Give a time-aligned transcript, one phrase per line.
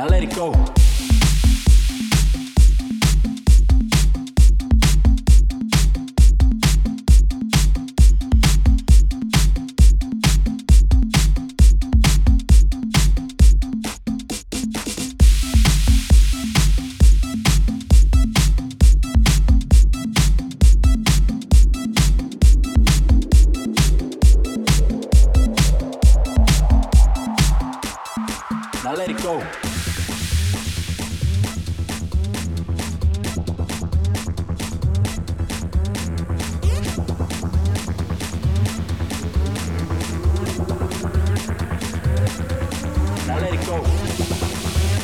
[0.00, 0.52] Now let it go.
[28.82, 29.69] Now let it go.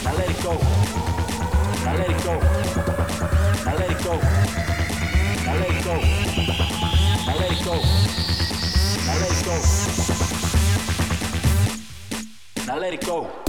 [0.07, 0.55] Now let it go.
[1.85, 2.35] Now let it go.
[3.65, 4.15] Now let it go.
[5.45, 5.95] Now let it go.
[7.27, 7.75] Now let it go.
[9.07, 9.57] Now let it go.
[12.67, 13.46] Now let it go.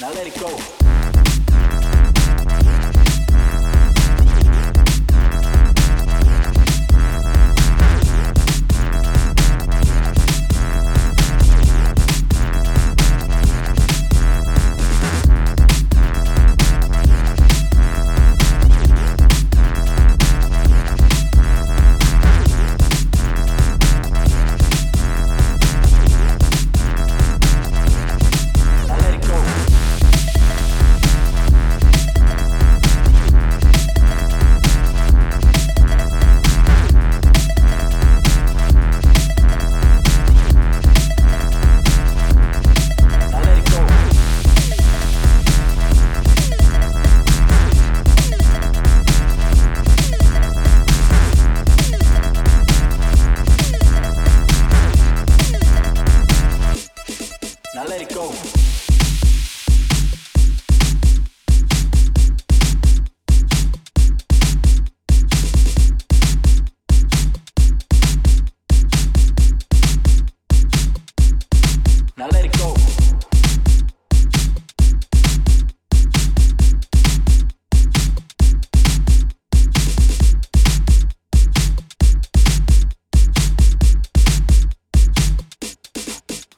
[0.00, 0.97] Now let it go.
[57.78, 58.32] Now let it go.
[72.16, 72.74] Now let it go.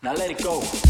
[0.03, 0.90] Now let it go.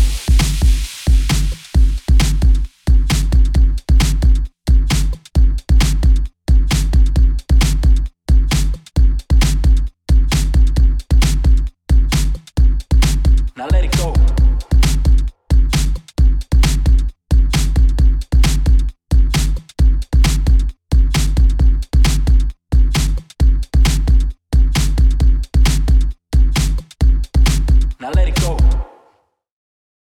[13.61, 14.30] Now let it go.